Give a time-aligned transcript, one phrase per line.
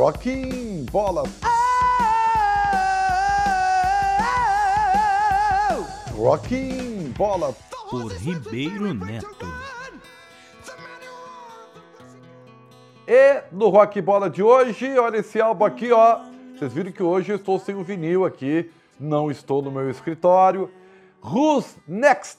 [0.00, 1.24] Rocking Bola.
[6.16, 7.54] Rocking Bola.
[7.90, 9.46] Por Ribeiro Neto.
[13.06, 16.20] E no Rock Bola de hoje, olha esse álbum aqui, ó.
[16.56, 20.70] Vocês viram que hoje eu estou sem o vinil aqui, não estou no meu escritório.
[21.22, 22.38] Who's Next?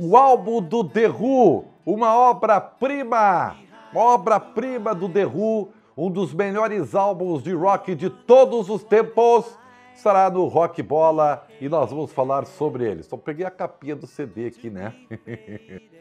[0.00, 3.54] O álbum do The Who, uma obra-prima,
[3.94, 9.58] obra-prima do The Who, um dos melhores álbuns de rock de todos os tempos,
[9.94, 13.02] estará no Rock Bola e nós vamos falar sobre ele.
[13.02, 14.94] Só peguei a capinha do CD aqui, né?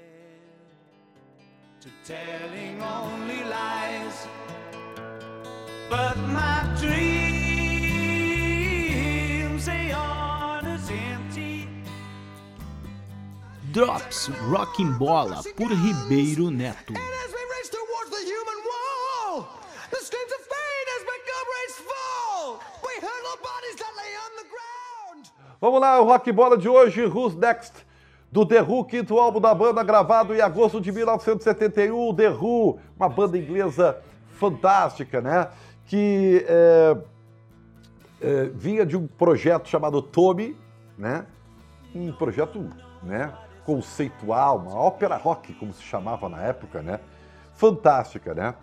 [13.72, 16.94] Drops Rocking Bola por Ribeiro Neto.
[19.92, 20.48] As the screams of
[20.94, 22.60] has become rageful.
[22.82, 25.32] We bodies that lay on the ground.
[25.60, 27.86] Vamos lá, o Rock Bola de hoje, Who's Next?
[28.32, 32.16] Do The Who, quinto álbum da banda, gravado em agosto de 1971.
[32.16, 34.02] The Who, uma banda inglesa
[34.40, 35.50] fantástica, né?
[35.86, 36.98] Que é,
[38.22, 40.58] é, vinha de um projeto chamado Tommy,
[40.98, 41.26] né?
[41.94, 42.70] Um projeto,
[43.04, 43.34] né?
[43.66, 47.02] Conceitual, uma ópera rock, como se chamava na época, né?
[47.56, 48.56] Fantástica, né?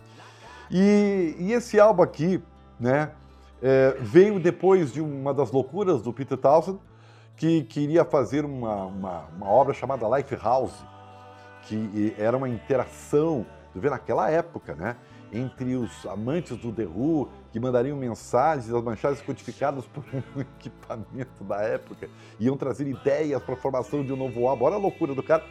[0.71, 2.43] E, e esse álbum aqui,
[2.79, 3.13] né?
[3.63, 6.79] é, veio depois de uma das loucuras do Peter Townsend,
[7.37, 10.83] que queria fazer uma, uma, uma obra chamada Lifehouse,
[11.63, 14.97] que era uma interação, tu vê, naquela época, né?
[15.31, 20.03] Entre os amantes do The Who, que mandariam mensagens, as mensagens codificadas por
[20.35, 22.09] um equipamento da época,
[22.41, 24.65] iam trazer ideias para a formação de um novo álbum.
[24.65, 25.45] Olha a loucura do cara.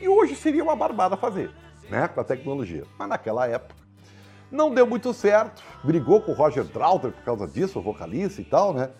[0.00, 1.50] E hoje seria uma barbada fazer,
[1.90, 2.06] né?
[2.06, 2.84] Com a tecnologia.
[2.96, 3.83] Mas naquela época
[4.54, 8.44] não deu muito certo, brigou com o Roger Troutner por causa disso, o vocalista e
[8.44, 8.90] tal, né?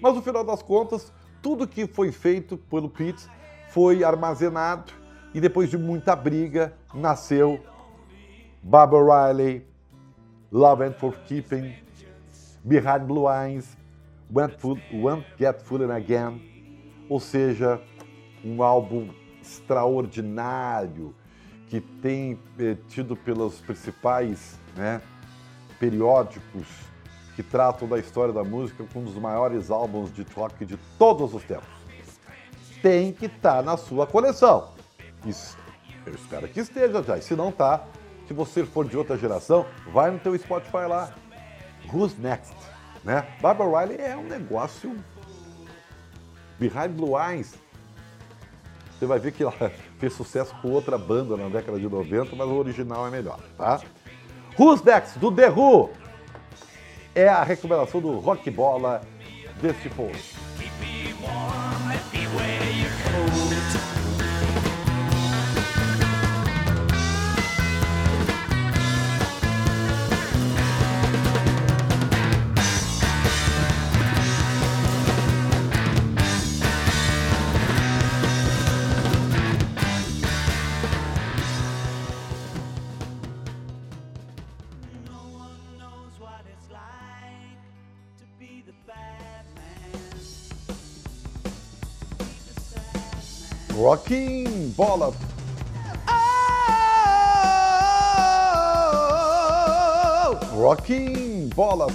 [0.00, 3.24] Mas no final das contas, tudo que foi feito pelo Pete
[3.68, 4.92] foi armazenado
[5.32, 7.60] e depois de muita briga nasceu
[8.60, 9.64] Barbara Riley,
[10.50, 11.74] Love and Forkeeping,
[12.64, 13.76] Behind Blue Eyes,
[14.28, 16.42] Won't, Fool, Won't Get Fooled Again,
[17.08, 17.80] ou seja,
[18.44, 19.10] um álbum
[19.40, 21.14] extraordinário
[21.68, 25.00] que tem eh, tido pelos principais né,
[25.78, 26.66] periódicos
[27.34, 31.34] que tratam da história da música com um dos maiores álbuns de rock de todos
[31.34, 31.68] os tempos.
[32.80, 34.72] Tem que estar na sua coleção.
[35.26, 35.56] Isso,
[36.06, 37.18] eu espero que esteja já.
[37.18, 37.84] E se não tá,
[38.26, 41.12] se você for de outra geração, vai no teu Spotify lá.
[41.92, 42.54] Who's Next?
[43.04, 43.26] Né?
[43.40, 44.96] Barbara Riley é um negócio
[46.58, 47.54] Behind Blue Eyes.
[48.98, 52.46] Você vai ver que ela fez sucesso com outra banda na década de 90, mas
[52.46, 53.80] o original é melhor, tá?
[54.58, 55.90] Who's Next, do The Who,
[57.14, 59.02] é a recomendação do Rock Bola
[59.60, 60.36] deste post.
[93.76, 95.12] Rocking Bola.
[100.54, 101.86] Rocking Bola.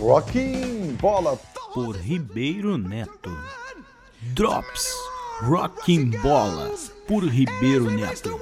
[0.00, 1.38] Rocking Bola.
[1.74, 3.30] Por Ribeiro Neto.
[4.34, 4.90] Drops
[5.42, 6.70] Rocking Bola
[7.06, 8.40] por Ribeiro Neto.